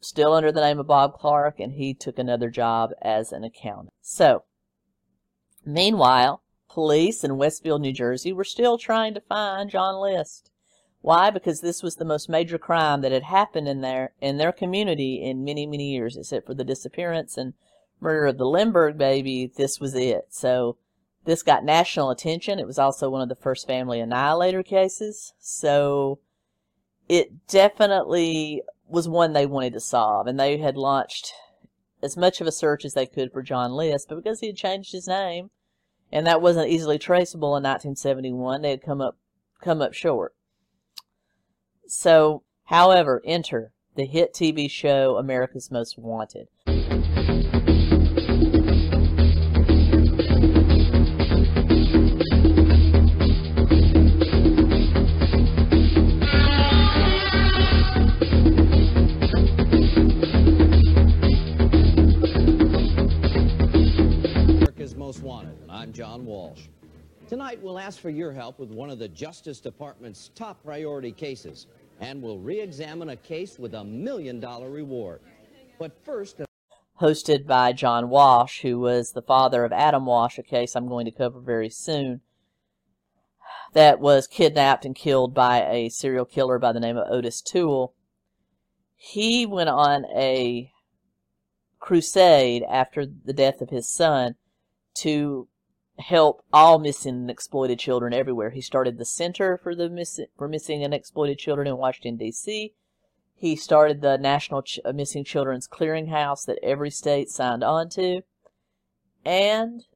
[0.00, 3.92] still under the name of Bob Clark, and he took another job as an accountant.
[4.02, 4.44] So,
[5.64, 6.42] meanwhile,
[6.76, 10.50] police in Westfield, New Jersey were still trying to find John List.
[11.00, 11.30] Why?
[11.30, 15.22] Because this was the most major crime that had happened in their in their community
[15.22, 17.54] in many, many years, except for the disappearance and
[17.98, 19.50] murder of the Lindbergh baby.
[19.56, 20.26] This was it.
[20.28, 20.76] So
[21.24, 22.58] this got national attention.
[22.58, 25.32] It was also one of the first family annihilator cases.
[25.38, 26.18] So
[27.08, 31.32] it definitely was one they wanted to solve, and they had launched
[32.02, 34.56] as much of a search as they could for John List, but because he had
[34.56, 35.48] changed his name,
[36.12, 38.62] and that wasn't easily traceable in 1971.
[38.62, 39.18] They had come up
[39.60, 40.34] come up short.
[41.86, 46.48] So, however, enter the hit TV show America's Most Wanted.
[67.46, 71.68] Tonight, we'll ask for your help with one of the Justice Department's top priority cases,
[72.00, 75.20] and we'll re-examine a case with a million dollar reward.
[75.78, 76.40] But first...
[77.00, 81.04] Hosted by John Walsh, who was the father of Adam Walsh, a case I'm going
[81.04, 82.20] to cover very soon,
[83.74, 87.94] that was kidnapped and killed by a serial killer by the name of Otis Toole.
[88.96, 90.72] He went on a
[91.78, 94.34] crusade after the death of his son
[94.94, 95.46] to
[95.98, 98.50] help all missing and exploited children everywhere.
[98.50, 102.74] He started the Center for the Miss- for Missing and Exploited Children in Washington D.C.
[103.34, 108.22] He started the National Ch- uh, Missing Children's Clearinghouse that every state signed on to,
[109.24, 109.86] and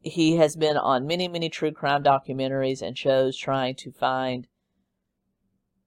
[0.00, 4.46] he has been on many, many true crime documentaries and shows trying to find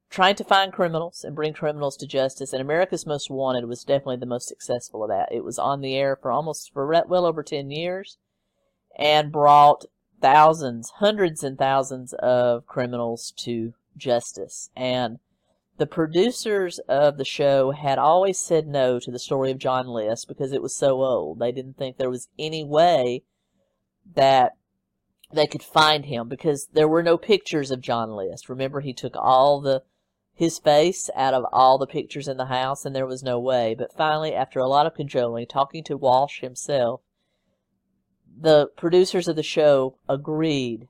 [0.10, 2.54] trying to find criminals and bring criminals to justice.
[2.54, 5.30] And America's Most Wanted was definitely the most successful of that.
[5.32, 8.18] It was on the air for almost for well over ten years
[8.98, 9.86] and brought
[10.20, 14.70] thousands, hundreds and thousands of criminals to justice.
[14.76, 15.20] And
[15.78, 20.28] the producers of the show had always said no to the story of John List
[20.28, 21.40] because it was so old.
[21.40, 23.24] They didn't think there was any way
[24.16, 24.54] that
[25.32, 28.50] they could find him because there were no pictures of John List.
[28.50, 29.84] Remember, he took all the
[30.34, 33.74] his face out of all the pictures in the house, and there was no way.
[33.76, 37.02] But finally, after a lot of cajoling, talking to Walsh himself,
[38.40, 40.88] the producers of the show agreed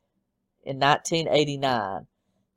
[0.63, 2.07] in 1989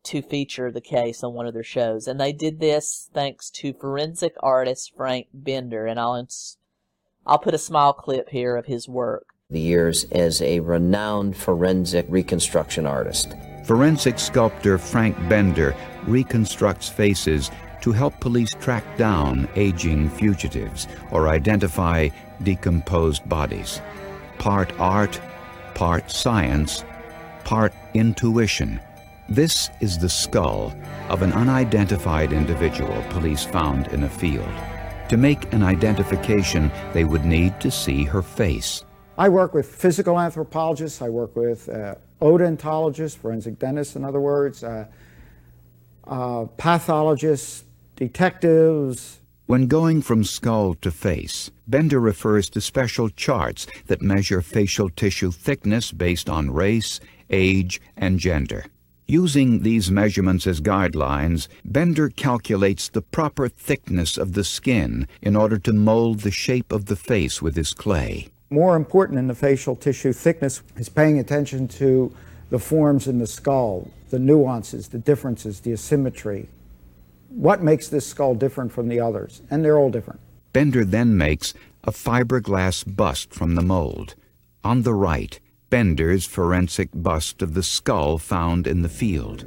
[0.02, 2.06] to feature the case on one of their shows.
[2.06, 5.86] And they did this thanks to forensic artist Frank Bender.
[5.86, 6.26] And I'll,
[7.26, 9.26] I'll put a small clip here of his work.
[9.50, 13.34] The years as a renowned forensic reconstruction artist.
[13.64, 15.76] Forensic sculptor Frank Bender
[16.06, 17.50] reconstructs faces
[17.82, 22.08] to help police track down aging fugitives or identify
[22.42, 23.80] decomposed bodies.
[24.40, 25.20] Part art,
[25.74, 26.82] part science,
[27.44, 28.80] part intuition.
[29.28, 30.74] This is the skull
[31.10, 34.48] of an unidentified individual police found in a field.
[35.10, 38.82] To make an identification, they would need to see her face.
[39.18, 44.64] I work with physical anthropologists, I work with uh, odontologists, forensic dentists, in other words,
[44.64, 44.86] uh,
[46.04, 47.64] uh, pathologists,
[47.94, 49.19] detectives.
[49.50, 55.32] When going from skull to face, Bender refers to special charts that measure facial tissue
[55.32, 58.66] thickness based on race, age, and gender.
[59.08, 65.58] Using these measurements as guidelines, Bender calculates the proper thickness of the skin in order
[65.58, 68.28] to mold the shape of the face with his clay.
[68.50, 72.14] More important than the facial tissue thickness is paying attention to
[72.50, 76.48] the forms in the skull, the nuances, the differences, the asymmetry.
[77.30, 79.40] What makes this skull different from the others?
[79.50, 80.20] And they're all different.
[80.52, 81.54] Bender then makes
[81.84, 84.16] a fiberglass bust from the mold.
[84.64, 85.38] On the right,
[85.70, 89.44] Bender's forensic bust of the skull found in the field.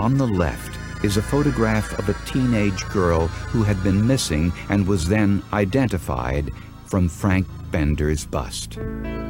[0.00, 4.86] On the left is a photograph of a teenage girl who had been missing and
[4.86, 6.50] was then identified
[6.86, 8.78] from Frank Bender's bust.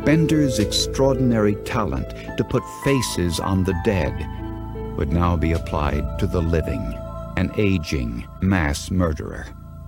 [0.04, 4.26] Bender's extraordinary talent to put faces on the dead
[4.96, 6.98] would now be applied to the living,
[7.36, 9.46] an aging mass murderer.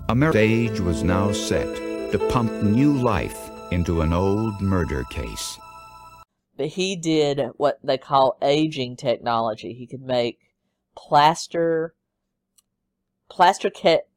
[0.08, 1.66] A stage was now set
[2.12, 5.58] to pump new life into an old murder case.
[6.56, 9.72] But he did what they call aging technology.
[9.74, 10.38] He could make
[10.96, 11.94] plaster
[13.28, 13.70] plaster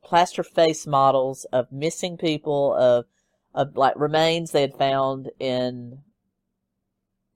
[0.04, 3.06] plaster face models of missing people of
[3.54, 6.00] of like remains they had found in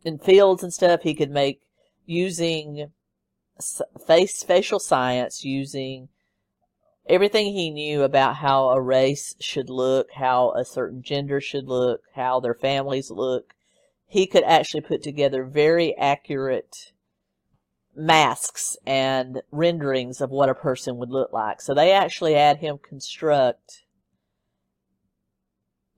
[0.04, 1.02] in fields and stuff.
[1.02, 1.62] He could make
[2.06, 2.92] using
[4.06, 6.10] face facial science, using
[7.08, 12.02] everything he knew about how a race should look, how a certain gender should look,
[12.16, 13.54] how their families look.
[14.08, 16.92] He could actually put together very accurate
[17.96, 21.62] masks and renderings of what a person would look like.
[21.62, 23.84] So they actually had him construct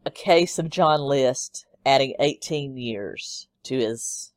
[0.05, 4.32] a case of John List adding 18 years to his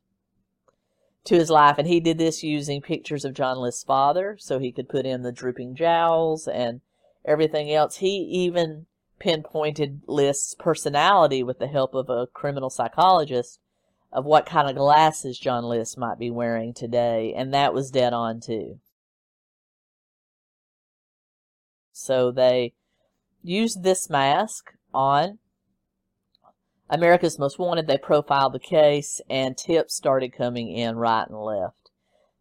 [1.27, 4.71] to his life and he did this using pictures of John List's father so he
[4.71, 6.81] could put in the drooping jowls and
[7.25, 7.97] everything else.
[7.97, 8.85] He even
[9.19, 13.59] pinpointed List's personality with the help of a criminal psychologist
[14.11, 18.13] of what kind of glasses John List might be wearing today and that was dead
[18.13, 18.79] on too.
[21.91, 22.73] So they
[23.43, 25.39] used this mask on
[26.89, 31.91] America's Most Wanted, they profiled the case, and tips started coming in right and left.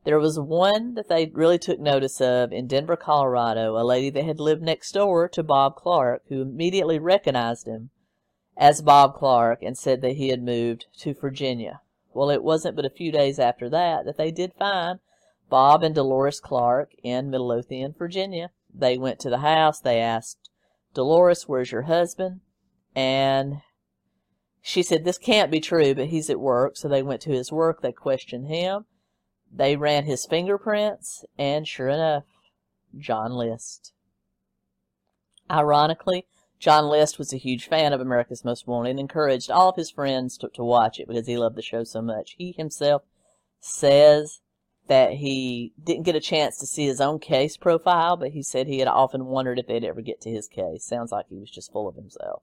[0.05, 4.25] There was one that they really took notice of in Denver, Colorado, a lady that
[4.25, 7.91] had lived next door to Bob Clark, who immediately recognized him
[8.57, 11.81] as Bob Clark and said that he had moved to Virginia.
[12.15, 15.01] Well, it wasn't but a few days after that that they did find
[15.51, 18.51] Bob and Dolores Clark in Midlothian, Virginia.
[18.73, 19.81] They went to the house.
[19.81, 20.51] They asked
[20.95, 22.41] Dolores, Where's your husband?
[22.95, 23.61] And
[24.69, 26.77] she said, This can't be true, but he's at work.
[26.77, 27.83] So they went to his work.
[27.83, 28.87] They questioned him.
[29.49, 32.25] They ran his fingerprints, and sure enough,
[32.99, 33.93] John List.
[35.49, 36.27] Ironically,
[36.59, 39.93] John List was a huge fan of America's Most Wanted and encouraged all of his
[39.93, 42.35] friends to, to watch it because he loved the show so much.
[42.37, 43.03] He himself
[43.61, 44.41] says
[44.89, 48.67] that he didn't get a chance to see his own case profile, but he said
[48.67, 50.85] he had often wondered if they'd ever get to his case.
[50.85, 52.43] Sounds like he was just full of himself.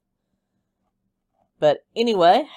[1.63, 2.49] But anyway,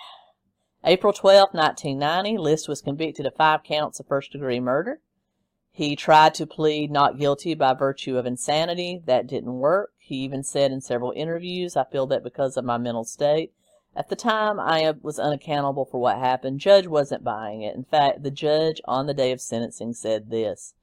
[0.83, 4.99] April 12, 1990, List was convicted of five counts of first degree murder.
[5.71, 9.01] He tried to plead not guilty by virtue of insanity.
[9.07, 9.93] That didn't work.
[9.97, 13.53] He even said in several interviews, I feel that because of my mental state.
[13.95, 16.59] At the time, I was unaccountable for what happened.
[16.59, 17.77] Judge wasn't buying it.
[17.77, 20.75] In fact, the judge on the day of sentencing said this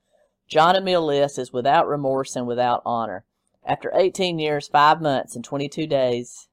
[0.48, 3.26] John Emil List is without remorse and without honor.
[3.66, 6.48] After 18 years, 5 months, and 22 days,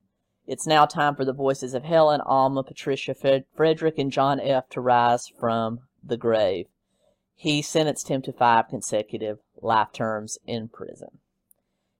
[0.50, 3.14] It's now time for the voices of Helen, Alma, Patricia,
[3.54, 4.68] Frederick, and John F.
[4.70, 6.66] to rise from the grave.
[7.36, 11.20] He sentenced him to five consecutive life terms in prison.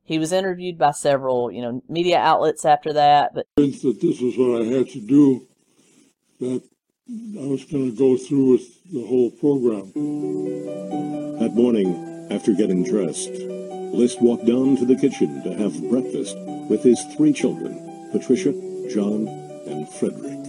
[0.03, 4.21] He was interviewed by several, you know, media outlets after that, but since that this
[4.21, 5.47] was what I had to do,
[6.41, 6.63] that
[7.09, 9.93] I was going to go through with the whole program.
[11.39, 16.37] That morning, after getting dressed, List walked down to the kitchen to have breakfast
[16.69, 18.53] with his three children, Patricia,
[18.93, 19.29] John,
[19.67, 20.41] and Frederick.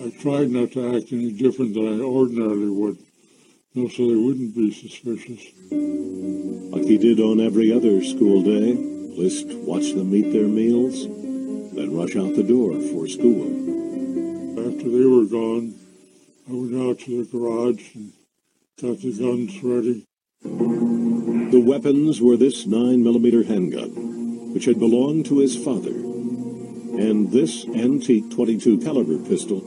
[0.00, 2.98] I tried not to act any different than I ordinarily would,
[3.74, 5.44] so they wouldn't be suspicious.
[6.72, 8.74] Like he did on every other school day,
[9.18, 11.06] List watched them eat their meals,
[11.74, 13.46] then rush out the door for school.
[14.58, 15.74] After they were gone,
[16.48, 18.12] I went out to the garage and
[18.80, 20.06] got the guns ready.
[21.50, 26.07] The weapons were this 9mm handgun, which had belonged to his father,
[26.98, 29.60] and this antique 22 caliber pistol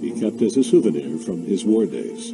[0.00, 2.32] he kept as a souvenir from his war days.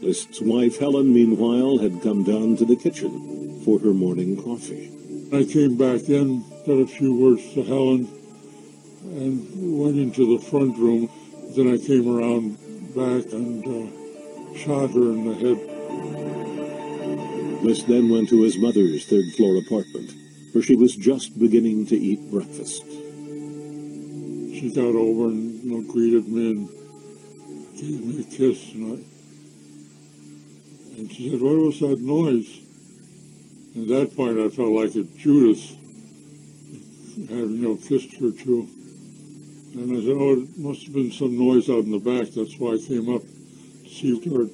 [0.00, 4.90] List's wife Helen, meanwhile, had come down to the kitchen for her morning coffee.
[5.30, 8.08] I came back in, said a few words to Helen,
[9.04, 11.10] and went into the front room.
[11.54, 12.56] Then I came around
[12.96, 13.90] back and uh,
[14.56, 15.58] shot her in the head.
[17.62, 20.14] List then went to his mother's third floor apartment,
[20.52, 22.84] where she was just beginning to eat breakfast.
[24.60, 26.68] She got over and you know, greeted me and
[27.78, 28.96] gave me a kiss, and I
[30.98, 32.60] and she said, "What was that noise?"
[33.74, 35.76] At that point, I felt like a Judas
[37.30, 38.68] had you know kissed her too.
[39.72, 42.28] And I said, "Oh, it must have been some noise out in the back.
[42.34, 44.46] That's why I came up to see her."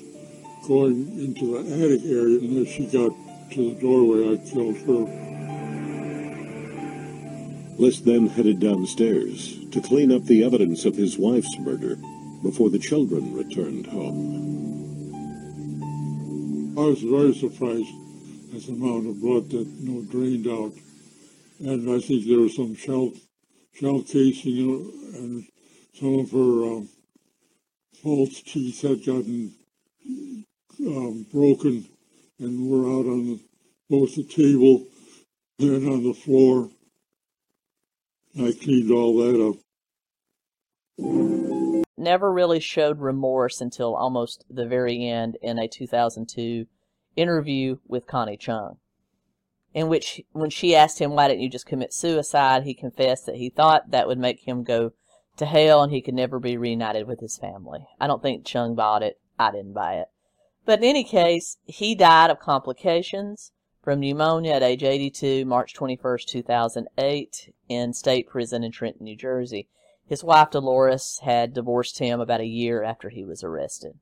[0.69, 3.13] going into the attic area, and as she got
[3.53, 5.26] to the doorway, I killed her.
[7.79, 11.97] List then headed downstairs to clean up the evidence of his wife's murder
[12.43, 14.45] before the children returned home.
[16.79, 17.93] I was very surprised
[18.55, 20.73] at the amount of blood that you know, drained out,
[21.61, 23.13] and I think there was some shell
[23.75, 25.45] shell casing, and
[25.99, 26.89] some of her um,
[28.03, 29.55] false teeth had gotten
[30.81, 31.87] um, broken
[32.39, 33.41] and were out on
[33.91, 34.87] both the table
[35.59, 36.71] and on the floor.
[38.39, 39.57] I cleaned all that up.
[41.97, 46.67] Never really showed remorse until almost the very end in a 2002
[47.17, 48.77] interview with Connie Chung,
[49.73, 52.65] in which, when she asked him, Why didn't you just commit suicide?
[52.65, 54.93] he confessed that he thought that would make him go
[55.39, 57.87] to hell and he could never be reunited with his family.
[57.99, 59.19] I don't think Chung bought it.
[59.39, 60.09] I didn't buy it.
[60.67, 63.53] But in any case, he died of complications
[63.87, 69.69] from pneumonia at age 82, March 21, 2008, in state prison in Trenton, New Jersey.
[70.09, 73.93] His wife Dolores had divorced him about a year after he was arrested.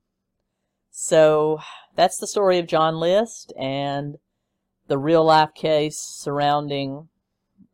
[0.91, 1.59] So
[1.95, 4.17] that's the story of John List and
[4.89, 7.11] the real life case surrounding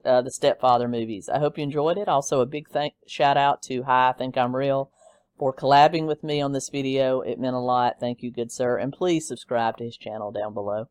[0.04, 1.28] uh, the Stepfather movies.
[1.28, 2.08] I hope you enjoyed it.
[2.08, 4.90] Also, a big thank shout out to Hi, I Think I'm Real
[5.38, 7.20] for collabing with me on this video.
[7.20, 8.00] It meant a lot.
[8.00, 8.78] Thank you, good sir.
[8.78, 10.88] And please subscribe to his channel down below.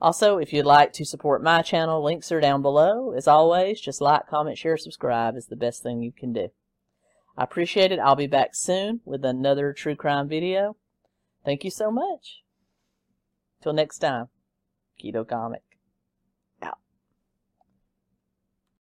[0.00, 3.12] Also, if you'd like to support my channel, links are down below.
[3.12, 6.48] As always, just like, comment, share, subscribe is the best thing you can do.
[7.36, 7.98] I appreciate it.
[7.98, 10.76] I'll be back soon with another true crime video.
[11.44, 12.42] Thank you so much.
[13.62, 14.28] Till next time,
[15.02, 15.75] Keto Comic.